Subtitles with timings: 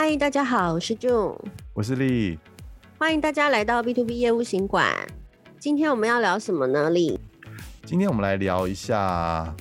[0.00, 1.36] 嗨，大家好，我是 June，
[1.74, 2.38] 我是丽，
[2.98, 4.94] 欢迎大家来到 B to B 业务行馆。
[5.58, 6.88] 今天我们要聊什么呢？
[6.90, 7.18] 丽，
[7.84, 9.52] 今天我们来聊一下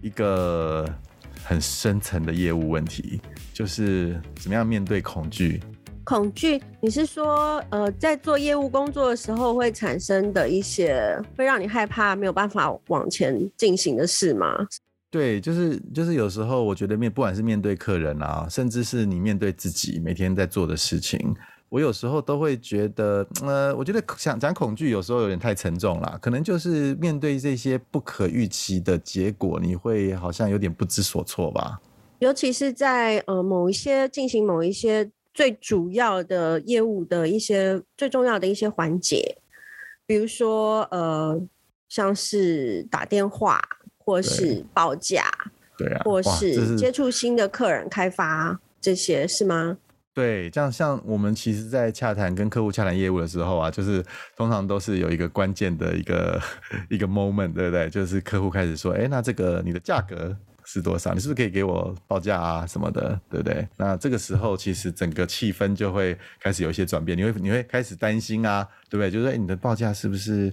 [0.00, 0.88] 一个
[1.44, 3.20] 很深层的业务问题，
[3.52, 5.62] 就是怎么样面对恐惧。
[6.04, 14.66] 恐惧，你是说，呃，在做业务工作的时候会产生的一些会让你害怕没有办法往前进行的事吗？
[15.16, 21.34] 对，就是就是有时候我觉得面不管是面对客人啊，甚至是你面对自己每天在做的事情，
[21.70, 31.80] 我有时候都会觉得，呃，我觉得想讲恐惧有时候有点太沉重了，可能就是面对这些不可预期的结果，你会好像有点不知所措吧。
[32.18, 39.38] 尤其是在呃某一些进行某一些最主要的业务的一些最重要的一些环节，
[40.04, 41.40] 比如说呃
[41.88, 43.58] 像是打电话。
[44.06, 45.24] 或是报价，
[45.76, 49.76] 对啊，或是接触新的客人开发这些是吗？
[50.14, 54.02] 对，这样像我们其实，在洽谈跟客户洽谈业务的时候啊，就是
[54.36, 56.40] 通常都是有一个关键的一个
[56.88, 57.90] 一个 moment，对不对？
[57.90, 60.34] 就是客户开始说，哎，那这个你的价格。
[60.66, 61.14] 是多少？
[61.14, 63.66] 你是不是可以给我报价啊什么的，对不对？
[63.76, 69.08] 那这个时候其实整个气氛就会开始有一些转变，你会你会开始担心啊，对不对？
[69.08, 70.52] 就是说你的报价是不是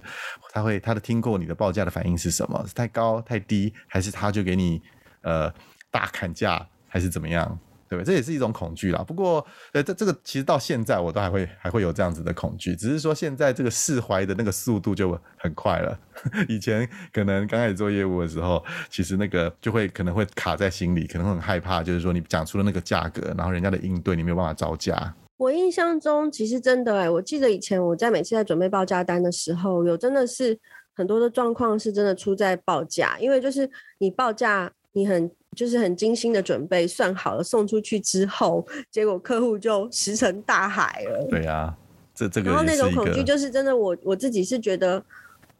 [0.52, 2.64] 他会他的听过你的报价的反应是什么？
[2.66, 4.80] 是太高太低，还是他就给你
[5.22, 5.52] 呃
[5.90, 7.58] 大砍价，还是怎么样？
[7.94, 9.04] 对，这也是一种恐惧啦。
[9.06, 15.98] 不过，呃，这这个其实到现在我都还会还会有这样子的恐惧，只是说现在这个释怀的那个速度就很快了。
[16.48, 25.14] 以前可能刚开始做业务的时候，其实那个就会可能会卡在心里，可能会很害怕，就是说你讲出了那个价格，然后人家的应对你没有办法招架。
[25.36, 30.58] 我印象中，其实真的哎，我记得以前我在每次在准备报价单的时候，有真的是
[30.94, 35.30] 很多的状况是真的出在报价，因为就是你报价你很。
[35.54, 41.26] 就是很精心的准备，算好了送出去之后，结果客户就石沉大海了。
[41.30, 41.78] 对呀、啊，
[42.14, 45.02] 这这个然后那种恐惧就是真的我，我我自己是觉得，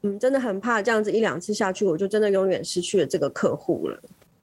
[0.01, 3.99] 嗯，真的很怕这样子一两次下去，我就真的永远失去了这个客户了。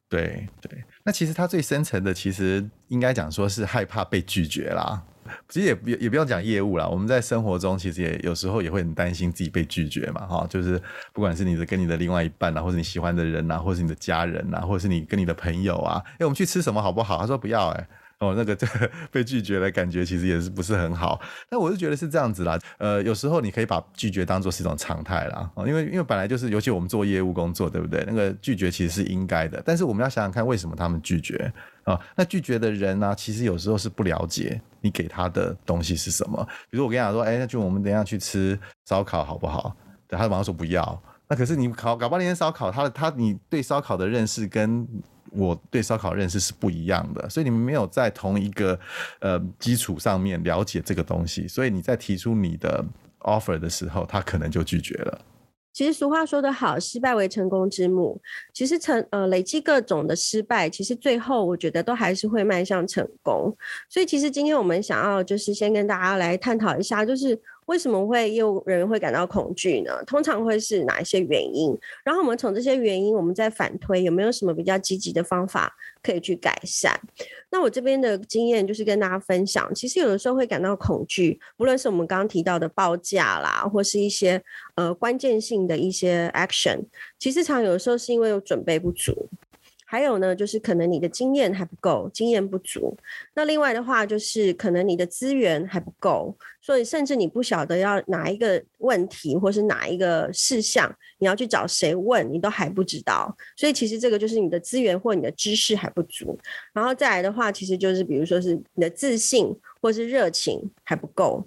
[0.09, 5.03] 对对，那其实他最深层的，其实应该讲说是害怕被拒绝啦。
[5.49, 10.81] 其实也不也不用讲业务啦，我们在生活中其实也有时候也会很担心自己被拒绝嘛，哈，就是
[11.13, 17.19] 不管是你的跟你的另外一半啊，或者你喜欢的人啊，或是你的家人啊，或者是你跟你的朋友啊，哎，我们去吃什么好不好？
[17.19, 17.89] 他说不要，欸，哎。
[18.23, 22.57] 哦，那个这 个被拒绝的感觉其实也是不是很好，但我是觉得是这样子啦。
[22.79, 25.51] 呃，有时候你可以把拒绝当做是一种常态啦。
[25.55, 28.05] 哦，因为因为本来就是，尤其我们做业务工作，对不对？
[28.07, 31.53] 那个拒绝其实是应该的，但是我们要想想看，为什么他们拒绝
[31.83, 31.99] 啊？
[32.15, 36.47] 那拒绝的人呢，其实有时候是不了解你给他的东西是什么。
[36.71, 38.57] 比如我跟你讲说，哎，那就我们等一下去吃
[38.87, 39.75] 烧烤好不好？
[40.07, 41.03] 对，他马上说不要。
[41.27, 44.87] 那可是你搞搞半天烧烤，他的他你对烧烤的认识跟。
[45.35, 48.79] 我对烧烤认识是不一样的，所以你们没有在同一个
[49.21, 52.85] 呃基础上面了解这个东西，所以你在提出你的
[53.21, 55.21] offer 的时候，他可能就拒绝了。
[55.73, 58.21] 其实俗话说得好，失败为成功之母。
[58.53, 63.57] 其实成呃累积各种的失败，其实最后我觉得都还是会迈向成功。
[63.89, 67.41] 所以其实今天我们想要就是先跟大家来探讨一下，就是。
[67.67, 70.03] 为什么会业务人员会感到恐惧呢？
[70.05, 71.77] 通常会是哪一些原因？
[72.05, 76.99] 然后我们从这些原因，我们再反推有没有什么比较积极的方法可以去改善。
[77.51, 84.43] 那我这边的经验就是跟大家分享，其实有的时候会感到恐惧，无论是我们刚刚提到的报价啦，或是一些
[84.75, 86.81] 呃关键性的一些 action，
[87.19, 89.29] 其实常有的时候是因为有准备不足。
[89.93, 92.97] 还有呢，就是可能你的经验还不够，经验不足。
[93.35, 103.37] 那另外的话，就是可能你的资源还不够，所以甚至你不晓得要哪一个问题，或是哪一个事项，你要去找谁问，你都还不知道。
[103.55, 106.39] 所以其实这个就是你的资源或你的知识还不足。
[106.73, 111.47] 然后再来的话，其实就是比如说是你的自信或是热情还不够。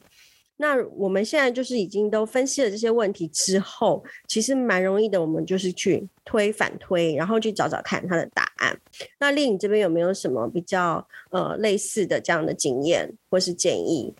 [0.57, 5.19] 那我们现在就是已经都分析了这些问题之后，其实蛮容易的。
[5.19, 8.79] 我们就是去推反推，然后去找找看它的答案。
[9.19, 14.13] 那丽颖这边有没有什么比较呃类似的这样的经验或是建议？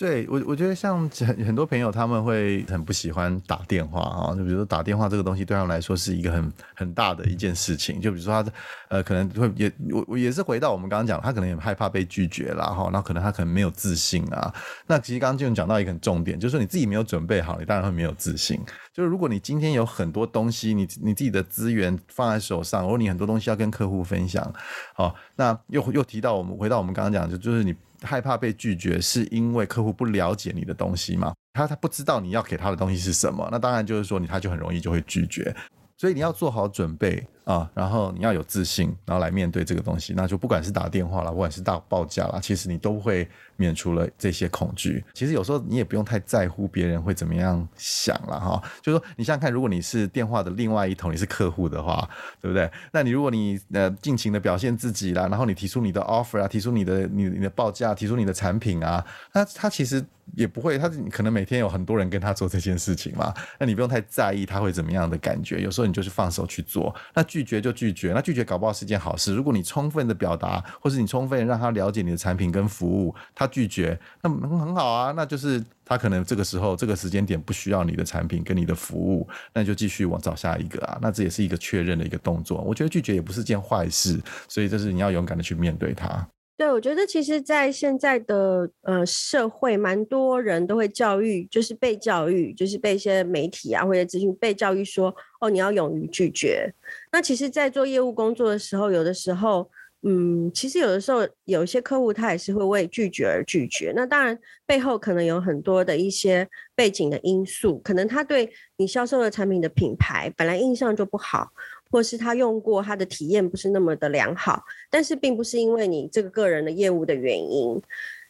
[0.00, 8.00] 对我，我觉得像很很多朋友他们会很不喜欢打电话啊，就比如说打电话这个东西对他们来说是一个很很大的一件事情。
[8.00, 8.50] 就比如说他
[8.88, 14.50] 呃可能会也我我也是回到我们刚刚讲，他可能也害怕被拒绝啦哈，那可能他可能没有自信啊。
[14.86, 18.58] 那其实刚刚就讲到一个很重点，就是你自己没有准备好，你当然会没有自信。
[18.94, 24.50] 就是如果你今天有很多东西，你你自己的资源放在手上，或者你很多东西要跟客户分享，
[24.94, 27.74] 好，那又又提到我们回到我们刚刚讲，就就是你。
[28.02, 31.32] 害怕被拒绝，是因为客户不了解你的东西吗？
[31.52, 35.54] 他他不知道你要给他的东西是什么，那当然就是说你他就很容易就会拒绝。
[35.96, 45.04] 所以你要做好准备，啊，然后你要有自信，然后来面对这个东西，那就不管是打电话啦，不管是大报价啦，其实你都会免除了这些恐惧。
[45.14, 48.62] 其实有时候你也不用太在乎别人会怎么样想了哈。
[48.82, 52.08] 就说，你想想看，如果你是电话的另外一头，你是客户的话，
[52.40, 52.70] 对不对？
[52.92, 60.04] 那你如果你呃尽情的表现自己啦，然后你提出你的 offer 啊，提出你的你你的报价，提出你的产品啊，那他其实
[60.34, 63.34] 也不会，他可能每天有很多人跟他做这件事情嘛。
[63.58, 65.60] 那你不用太在意他会怎么样的感觉。
[65.60, 69.32] 有时候你就是放手去做，那拒绝就拒绝，那拒绝搞不好是件好事。
[69.32, 80.98] 如果你充分的表达，或是你充分让他了解你的产品跟服务，他拒绝，那很好啊，那就是他可能这个时候这个时间点不需要你的产品跟你的服务，那就继续往找下一个啊。
[81.00, 82.60] 那这也是一个确认的一个动作。
[82.62, 86.26] 我觉得拒绝也不是件坏事，所以这是你要勇敢的去面对它。
[86.56, 95.08] 对，我觉得其实，在现在的呃社会，蛮多人都会教育，就是被教育，就是被一些媒体啊或者资讯被教育说，
[95.40, 96.70] 哦，你要勇于拒绝。
[97.12, 99.70] 那其实，在做业务工作的时候，有的时候，
[100.02, 103.92] 嗯，其实有的时候，有一些客户他也是会为拒绝而拒绝。
[103.94, 111.50] 那当然，背后可能有很多的一些背景的因素，可能他对你销售的产品的品牌本来印象就不好。
[111.92, 117.82] 或是他用过，他的体验不是那么的良好，但是并不是因为你这个个人的业务的原因，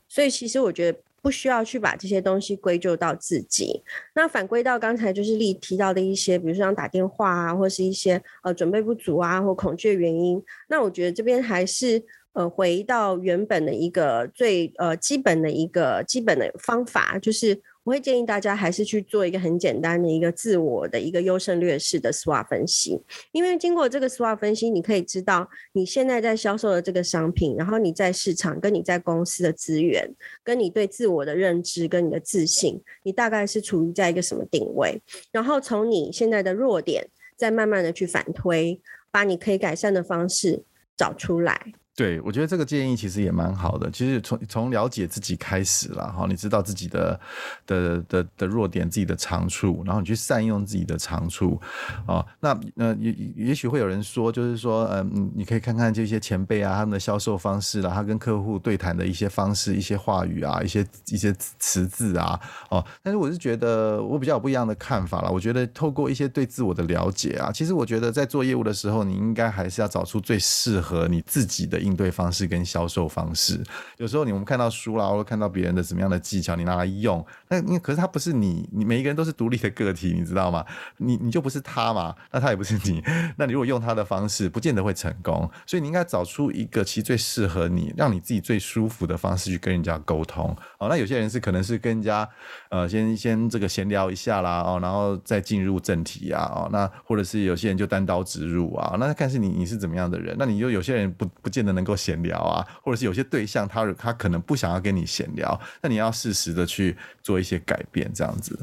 [0.08, 3.82] 所以其实我觉得不需要去把这些东西归咎到自己。
[4.14, 10.42] 那反归到刚才就是例提到的一些，比如说像打电话啊，或是一些呃准备不足啊，或恐惧原因。
[10.68, 12.02] 那我觉得这边还是
[12.32, 17.60] 呃回到原本的一个最呃基本的一个基本的方法，就是。
[17.82, 23.00] 我会建议大家还是去做一个很简单的一个自我的一个优胜劣势的 SWOT 分析，
[23.32, 35.00] 因为经过这个 SWOT 分析，你可以知道你现在在销售的这个商品，然后你在市场跟你在公司的资源，跟你对自我的认知跟你的自信，你大概是处于在一个什么定位，
[35.32, 38.78] 然后从你现在的弱点，再慢慢的去反推，
[39.10, 40.62] 把你可以改善的方式
[40.98, 41.72] 找出来。
[42.00, 43.90] 对，我觉得这个建议其实也蛮好的。
[43.90, 47.20] 其实从从了解自己开始了哈，你知道自己的
[47.66, 51.60] 的的的弱点、自己的长处，然后你去善用自己的长处
[52.06, 52.24] 啊。
[52.40, 62.82] 那呃也也许会有人说，就是说嗯，你可以看看这些前辈啊，他们的销售方式啦，他跟客户对谈的一些方式、一些话语啊、一些一些词字啊哦。
[63.02, 65.30] 但是我是觉得我比较有不一样的看法了。
[65.30, 71.89] 我觉得透过一些对自我的了解啊，其实我觉得在做业务的时候，你应该还是要找出最适合你自己的。
[71.90, 73.60] 应对方式跟销售方式，
[73.96, 80.64] 有时候你我们看到书啦，或者看到别人的什么样的技巧，你拿来用，那因为可是他不是你，你每一个人都是独立的个体，你知道吗？
[80.98, 83.02] 你你就不是他嘛，那他也不是你，
[83.36, 85.50] 那你如果用他的方式，不见得会成功。
[85.66, 90.56] 所以你应该找出一个其实最适合你，让你自己最舒服的方式去跟人家沟通。
[90.78, 92.28] 哦，那有些人是可能是跟人家
[92.68, 101.80] 呃先先这个闲聊一下啦，哦，然后再进入正题啊，哦，那或者是有些人就单刀直入啊，那看是你你是怎么样的人，那你就有些人不不见得能。
[101.80, 108.54] 够闲聊啊，或者是有些对象他他可能不想要跟你闲聊，那你要适时的去做一些改变，这样子。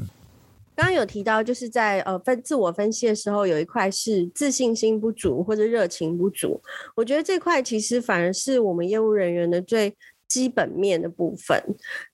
[0.76, 6.62] 刚刚有提到，就是在呃分自我分析的时候，有一块是自信心不足或者热情不足。
[6.94, 9.94] 我觉得这块其实反而是我们业务人员的最
[10.28, 11.60] 基本面的部分。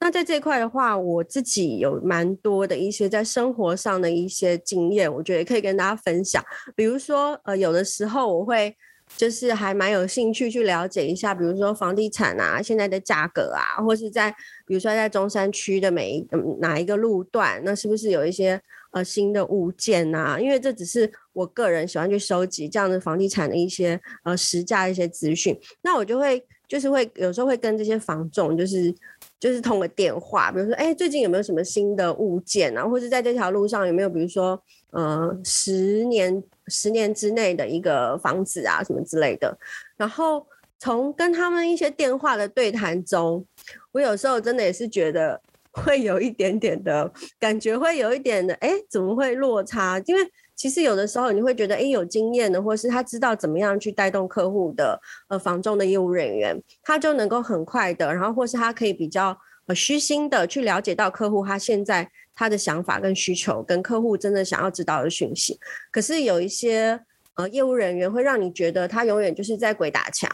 [0.01, 6.43] 那在这块的话，我自己有蛮多的一些在生活上的一些经验，我觉得也可以跟大家分享。
[6.75, 8.75] 比如说，呃，有的时候我会。
[9.17, 14.35] 就是还蛮有兴趣去了解一下，比如说房地产啊，现在的价格啊，或是在
[14.67, 16.29] 比如说在中山区的每一
[16.61, 18.61] 哪一个路段，那是不是有一些
[18.93, 20.39] 呃新的物件啊？
[20.39, 28.93] 因为这只是我个人喜欢去收集这样的房地产的一些呃实价一些资讯，那我就会就是会有时候会跟这些房仲就是
[29.39, 36.43] 就是通个电话，比如说哎最近有没有什么新的物件啊，或者在这条路上有没有比如说呃十年。
[36.69, 39.55] 十年之内的一个房子啊，什么之类的。
[39.99, 40.47] 然后
[40.79, 43.45] 从跟他们一些电话的对谈中，
[43.93, 45.39] 我有时候真的也是觉得
[45.73, 50.03] 会有一点点的感觉，会有一点的，哎，怎么会落差？
[50.07, 50.23] 因为
[50.57, 62.11] 其实有的时候你会觉得，哎，有经验的，或是他知道怎么样去带动客户的，呃，房仲的业务人员，他就能够很快的，然后或是他可以比较呃虚心的去了解到客户他现在。
[62.37, 65.57] 他的想法跟需求，跟客户真的想要知道的讯息，
[65.93, 67.01] 可是有一些
[67.35, 70.29] 呃业务人员会让你觉得他永远就是在鬼打墙，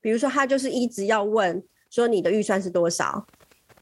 [0.00, 3.24] 比如说他就是一直要问说你的预算是多少，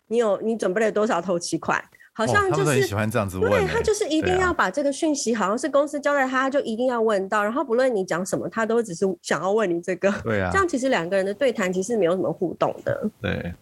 [0.09, 1.83] 你有你准备了多少头期款，
[2.17, 13.53] 好像就是、喜欢这样子问，对，他就是一定要把这个讯息，好像是公司交代他，他就一定要问到，然后不论你讲什么，他都只是想要问你这个，对啊，这样其实两个人的对谈其实没有什么互动的，对。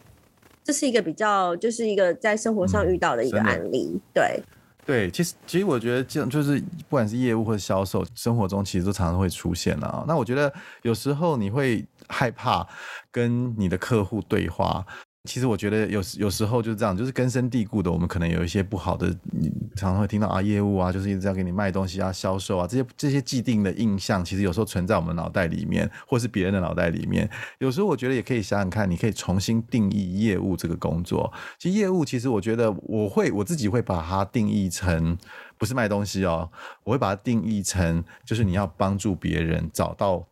[0.62, 4.42] 这是一个比较，就是一个在生活上遇到的一个案例，嗯、对。
[4.86, 10.04] 对，其实其实我觉得这样就是不管是业务或者销售，生活中其实都常常会出现啊。
[10.06, 10.50] 那我觉得
[10.82, 12.66] 有时候你会害怕
[13.10, 14.86] 跟你的客户对话。
[15.24, 27.28] 其实我觉得有有时候就是这样，就是根深蒂固的，我们可能有一些不好的，你常常会听到啊，业务啊，就是一直要给你卖东西啊，销售啊，这些这些既定的印象，其实有时候存在我们脑袋里面，或是别人的脑袋里面。
[27.58, 31.32] 有时候我觉得也可以想想看，你可以重新定义业务这个工作。
[31.58, 35.16] 其实业务，其实我觉得我会我自己会把它定义成
[35.56, 36.50] 不是卖东西哦，
[36.82, 40.26] 我会把它定义成就是你要帮助别人找到。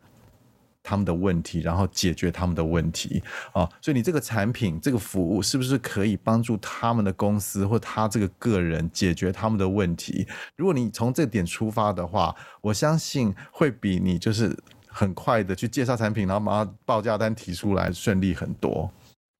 [0.83, 3.23] 他们的问题，然后解决他们的问题
[3.53, 10.27] 啊，所以你这个产品、这个服务是不是可以帮助他们的公司或他这个个人解决他们的问题？
[10.57, 14.55] 如果你从这点出发的话，我相信会比你就是
[14.87, 18.91] 很快的去介绍产品，然后把报价单提出来顺利很多。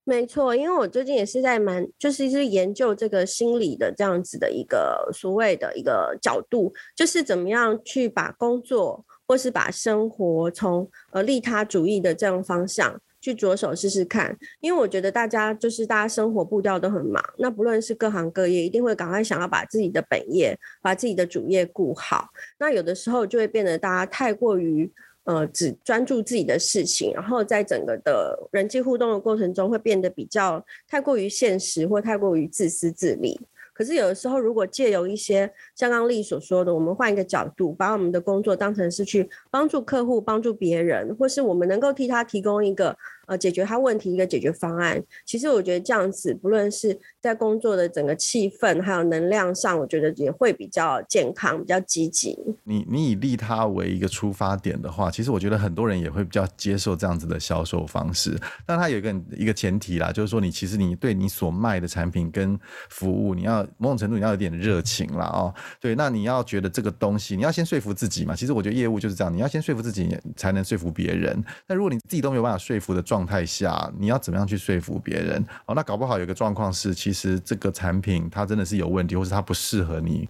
[0.06, 9.04] 没错，因为我最近也是在蛮就是是研究这个心理的这样子的一个所谓的一个角度，就是怎么样去把工作。
[9.26, 22.28] 或是把生活从呃利他主义的这样方向去着手试试看，因为我觉得大家就是大家生活步调都很忙，那不论是各行各业，一定会赶快想要把自己的本业、把自己的主业顾好。
[22.58, 24.92] 那有的时候就会变得大家太过于
[25.24, 33.40] 呃只专注自己的事情，然后在整个的人际互动的过程中，会变得比较太过于现实或太过于自私自利。
[33.74, 42.96] 可是有的时候，如果借由一些像刚刚丽所说的，我们换一个角度，把我们的工作当成是去帮助客户、帮助别人，或是我们能够替他提供一个。
[43.26, 52.38] 呃，解决他问题一个解决方案，其实我觉得这样子，不论是在工作的整个气氛，还有能量上，我觉得也会比较健康，比较积极。
[52.64, 58.38] 你你以利他为一个出发点的话，其实我觉得很多人也会比较接受这样子的销售方式。
[58.66, 65.54] 但它有一个一个前提啦，就是说你其实你对你所卖的产品跟服务，你要某种程度你要有点热情啦哦。
[65.80, 68.34] 对，那你要觉得这个东西，你要先说服自己嘛。
[68.34, 71.42] 其实我觉得业务就是这样，你要先说服自己，才能说服别人。
[71.66, 75.40] 那如果你自己都没有办法说服的状，状态下，你要怎么样去说服别人？
[75.66, 80.28] 哦，那搞不好有个状况是，其实这个产品它真的是有问题，或是它不适合你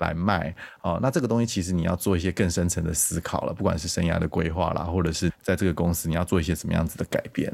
[0.00, 0.54] 来卖。
[0.82, 7.50] 哦，那这个东西其实你要做一些更深层的思考了，不管是生涯的规划啦，或者是在这个公司你要做一些什么样子的改变。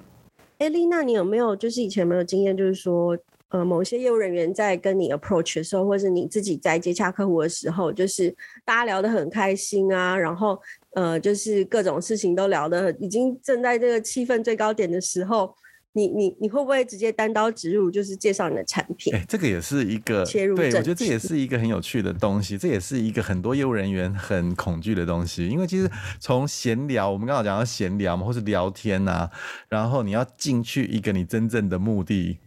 [0.58, 3.16] 哎，丽娜，你有没有就是以前没有经验，就是说，
[3.52, 10.58] 呃，某些业务人员在跟你 approach 的时候，或是你自己在接洽客户的时候，就是大家聊得很开心啊，然后。
[10.94, 15.50] 呃，就是各种事情都聊得已经正在这个气氛最高点的时候。
[15.94, 19.14] 你你你会不会直接单刀直入，就是介绍你的产品？
[19.14, 25.46] 哎、欸，这个也是一个切入，对，我觉得这也是一个很有趣的东西，这也是一个很多业务人员很恐惧的东西。
[25.48, 29.30] 因为其实从闲聊，我们刚好讲到闲聊嘛，或是聊天啊，
[29.68, 32.38] 然后你要进去一个你真正的目的，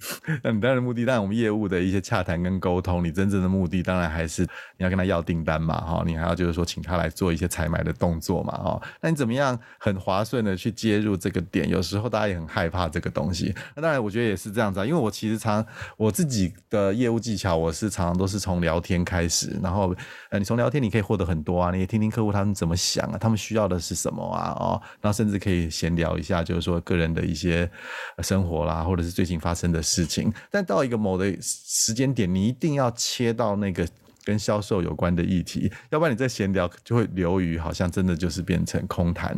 [0.44, 11.70] 那你当然目的，当然我们业务的一些洽谈跟沟通，你真正的目的当然还是你要跟他要订单嘛，哈，你还要就是说请他来做一些采买的动作嘛，哈，那你怎么样很划算的去接入这个点？
[11.70, 13.35] 有时候大家也很害怕这个东西。
[13.75, 15.65] 那当然，我觉得也是这样子啊，因为我其实常
[15.98, 19.96] 我自己的业务技巧，我是常常都是从聊天开始，然后
[20.30, 27.70] 呃，你从聊天你可以获得很多啊，你也听听客户他们怎么想啊，他们需要的是什么啊，哦，然后甚至可以闲聊一下，就是说个人的一些
[28.20, 30.32] 生活啦，或者是最近发生的事情。
[30.51, 33.88] 但到一个某的时间点，你一定要切到那个
[34.24, 39.36] 跟销售有关的议题，要不然你在闲聊就会流于好像真的就是变成空谈。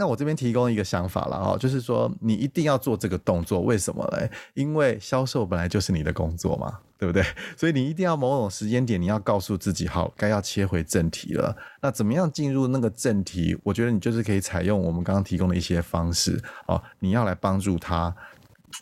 [0.00, 4.30] 那我这边提供一个想法了哦，就是说你一定要做这个动作，为什么嘞？
[4.54, 7.20] 因为销售本来就是你的工作嘛，对不对？
[7.58, 11.56] 所以你一定要某种时间点，你要告诉自己，好，该要切回正题了。
[11.82, 13.58] 那怎么样进入那个正题？
[13.64, 18.14] 我觉得你就是可以采用我们刚刚提供的一些方式哦，你要来帮助他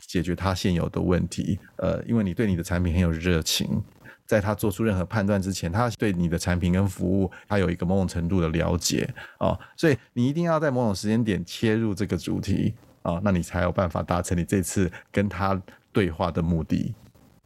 [0.07, 3.83] 解决他现有的问题，呃，因为你对你的产品很有热情。
[4.27, 15.61] 在他做出任何判断之前，他对你的产品跟服务，他有一个某种程度的了解哦，所以你一定要在某种时间点切入这个主题哦，那你才有办法达成你这次跟他
[15.93, 16.95] 对话的目的。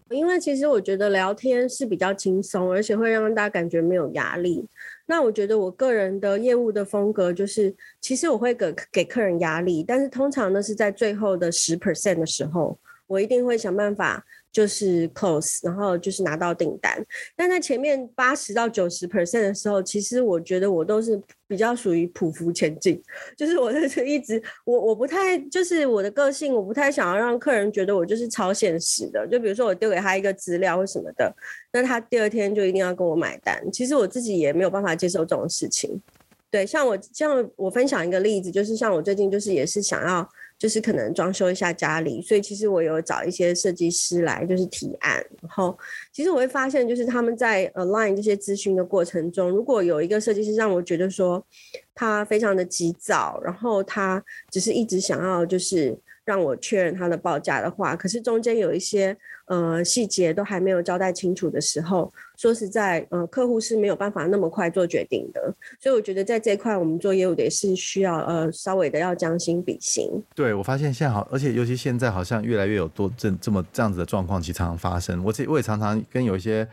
[0.09, 4.67] 因为其实我觉得聊天是比较轻松，而且会让大家感觉没有压力。
[5.07, 14.25] 那我觉得我个人的业务的风格就是，其实我会给给客人压力，但是通常呢是在最后的十 percent 的时候，我一定会想办法。
[14.53, 17.05] 就是 close，然后就是拿到订单。
[17.37, 23.01] 但在前面八十到九十 percent 的时候，其实我觉得我都是比较属于匍匐前进，
[23.37, 29.27] 就是我就是一直我我不太就是我的个性，我不太想要让客人觉得我就是超现实的。
[29.29, 31.33] 就比如说我丢给他一个资料或什么的，
[31.73, 33.61] 那他第二天就一定要跟我买单。
[33.73, 36.01] 其实我自己也没有办法接受这种事情。
[36.51, 40.29] 对，像我像我分享一个例子，就是像我最近就是也是想要。
[40.61, 45.77] 就是可能装修一下家里，所以其实我有找一些设计师来就是提案，然后
[46.13, 51.45] 其实我会发现就是他们在 align 这些咨询的过程中，如果有一个设计师让我觉得说
[51.95, 55.99] 他非常的急躁，然后他只是一直想要就是。
[56.23, 59.17] 让我确认他的报价的话，可是中间有一些
[59.51, 62.11] 呃细节都还没有交代清楚的时候。
[62.41, 70.11] 说实在，呃，客户是没有办法那么快做决定的，所以我觉得在这一块，我们做业务的也是需要呃稍微的要将心比心。
[70.35, 75.23] 对，我发现现在好，而且尤其现在好像越来越有多这这么这样子的状况，其实常常发生。
[75.23, 76.67] 我这我也常常跟有一些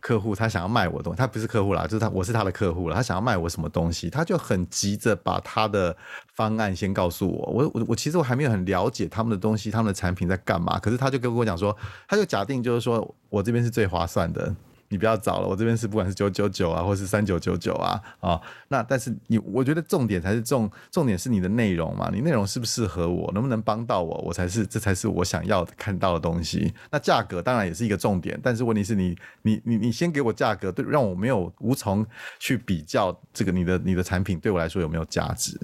[0.00, 5.96] 客户，他想要卖我东西，他不是客户啦，就是他我是他的客户了，他想要卖我什么东西，他就很急着把他的
[6.34, 7.48] 方案先告诉我。
[7.52, 11.76] 我我我其实我还没有很了解他们的东西，他们的产品在干嘛，可是他就跟我讲说，
[12.08, 14.54] 他就假定就是说我这边是最划算的。
[14.88, 18.38] 你不要找了，我这边是不管是九九九啊，或是三九九九啊，啊、
[18.68, 26.74] 那但是你，我觉得重点才是重，重点是你的内容嘛，你内容适不适合我，能不能帮到我，我才是，这才是我想要看到的东西。
[26.90, 32.04] 那价格当然也是一个重点，但是问题是你，你，你，你先给我价格，对，让我没有无从
[32.38, 35.58] 去比较这个你的你的产品对我来说有没有价值。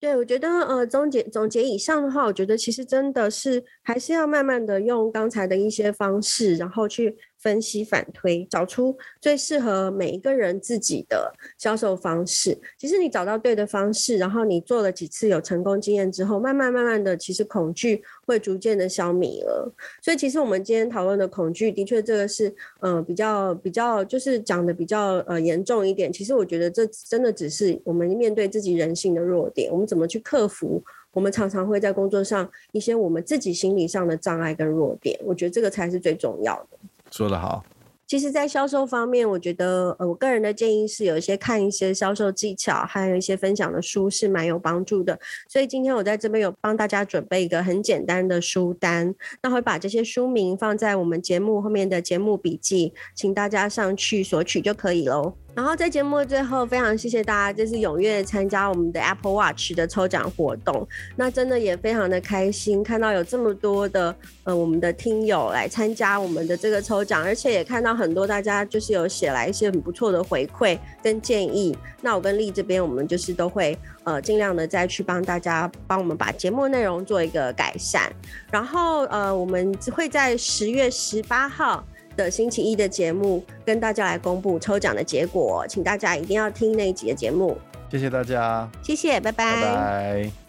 [0.00, 7.16] 对，我觉得呃，总结总结以上的话，我觉得其实真的是还是要慢慢的用刚才的一些方式，然后去。
[7.48, 12.58] 分析反推，找出最适合每一个人自己的销售方式。
[12.76, 19.72] 其实你找到对的方式，然后你做了几次有成功经验之后，慢慢慢慢的，其实恐惧会逐渐的消弭了。
[20.02, 26.12] 所以其实我们今天讨论的恐惧，的确这个是呃比较比较就是讲的比较呃严重一点。
[26.12, 30.84] 其实我觉得这真的只是我们面对自己人性的弱点，我们怎么去克服？
[31.14, 36.78] 我们常常会在工作上一些我们自己心理上的障碍跟弱点，我觉得这个才是最重要的。
[37.10, 37.64] 说得好。
[38.06, 45.20] 其实，在销售方面，我觉得，呃，我个人的建议是有一些看一些销售技巧，还有一些分享的书是蛮有帮助的。
[45.46, 55.34] 所以今天我在这边有帮大家准备一个很简单的书单，那会把这些书名放在我们节目后面的节目笔记，请大家上去索取就可以喽。
[55.54, 60.86] 然后在节目的最后，非常谢谢大家，就是踊跃参加我们的 Apple Watch 的抽奖活动。
[61.16, 71.76] 那真的也非常的开心，看到有这么多的呃我们的听友来参加我们的这个抽奖，而且也看到很多大家就是有写来一些很不错的回馈跟建议。
[72.00, 78.12] 那我跟丽这边，我们就是都会呃尽量的再去帮大家帮我们把节目内容做一个改善。
[78.52, 81.84] 然后呃我们会在十月十八号。
[82.18, 87.56] 的星期一的节目，跟大家来公布抽奖的结果，请大家一定要听那一集的节目。
[87.90, 89.54] 谢谢大家，谢谢，拜拜。
[89.54, 90.47] 拜拜。